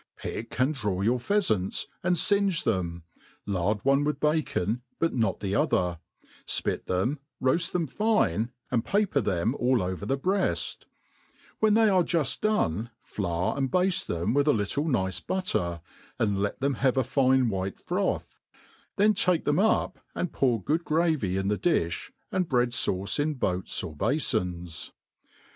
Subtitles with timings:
[0.17, 3.03] PICK and draw your pheafants, and finge them,
[3.45, 5.99] lard one with bacon but not the other,
[6.47, 10.85] fpit them, roaft them fine, and paper them all over the breaft;
[11.59, 15.81] when they are juftdone, flour and bade them with a little nice butter,
[16.17, 18.39] and let them have a fine white froth;
[18.95, 23.35] then take them up, and pour good gravy ia the difh, and bread fauce in
[23.35, 24.93] boats or bafons.